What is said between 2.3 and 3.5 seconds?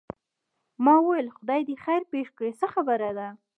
کړي څه خبره ده.